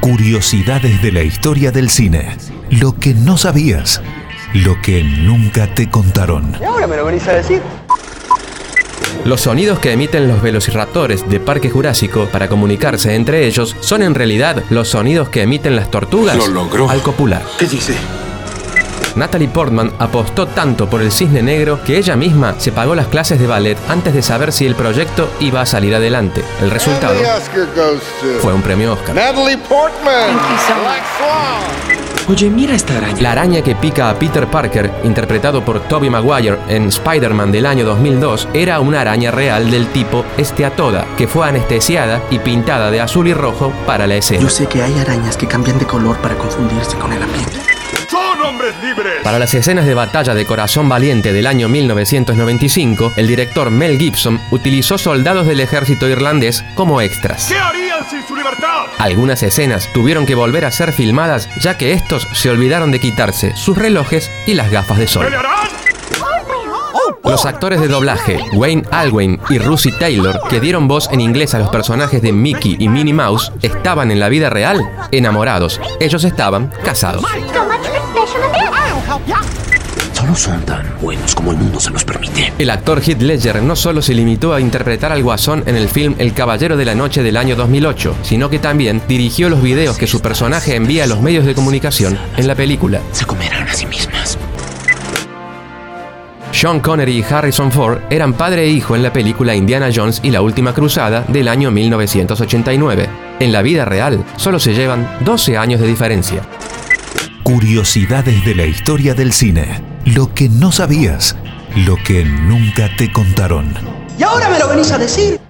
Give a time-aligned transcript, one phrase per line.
[0.00, 2.36] Curiosidades de la historia del cine.
[2.70, 4.00] Lo que no sabías.
[4.54, 6.56] Lo que nunca te contaron.
[6.60, 7.60] ¿Y ahora me lo venís a decir?
[9.24, 14.14] Los sonidos que emiten los velociraptores de Parque Jurásico para comunicarse entre ellos son en
[14.14, 16.88] realidad los sonidos que emiten las tortugas Lo logró.
[16.88, 17.42] al copular.
[17.58, 17.94] ¿Qué dice?
[19.16, 23.40] Natalie Portman apostó tanto por el cisne negro que ella misma se pagó las clases
[23.40, 26.44] de ballet antes de saber si el proyecto iba a salir adelante.
[26.60, 27.14] El resultado
[28.40, 29.14] fue un premio Oscar.
[29.14, 30.36] Natalie Portman.
[30.82, 32.06] Black Swan.
[32.28, 33.22] Oye, mira esta araña.
[33.22, 37.84] La araña que pica a Peter Parker, interpretado por Tobey Maguire en Spider-Man del año
[37.86, 43.28] 2002, era una araña real del tipo Esteatoda, que fue anestesiada y pintada de azul
[43.28, 44.42] y rojo para la escena.
[44.42, 47.75] Yo sé que hay arañas que cambian de color para confundirse con el ambiente.
[49.22, 54.40] Para las escenas de batalla de Corazón Valiente del año 1995, el director Mel Gibson
[54.50, 57.46] utilizó soldados del ejército irlandés como extras.
[57.48, 58.86] ¿Qué harían sin su libertad?
[58.98, 63.54] Algunas escenas tuvieron que volver a ser filmadas ya que estos se olvidaron de quitarse
[63.56, 65.24] sus relojes y las gafas de sol.
[65.24, 65.66] ¿Pelearán?
[67.24, 71.58] Los actores de doblaje, Wayne Alwyn y Russie Taylor, que dieron voz en inglés a
[71.58, 74.80] los personajes de Mickey y Minnie Mouse, estaban en la vida real
[75.10, 75.80] enamorados.
[75.98, 77.24] Ellos estaban casados.
[80.12, 82.52] Solo son tan buenos como el mundo se los permite.
[82.58, 86.14] El actor Heath Ledger no solo se limitó a interpretar al guasón en el film
[86.18, 90.06] El Caballero de la Noche del año 2008, sino que también dirigió los videos que
[90.06, 93.00] su personaje envía a los medios de comunicación en la película.
[93.12, 94.38] Se comerán a sí mismas.
[96.50, 100.30] Sean Connery y Harrison Ford eran padre e hijo en la película Indiana Jones y
[100.30, 103.08] la Última Cruzada del año 1989.
[103.40, 106.40] En la vida real, solo se llevan 12 años de diferencia.
[107.46, 109.80] Curiosidades de la historia del cine.
[110.04, 111.36] Lo que no sabías.
[111.76, 113.72] Lo que nunca te contaron.
[114.18, 115.45] ¿Y ahora me lo venís a decir?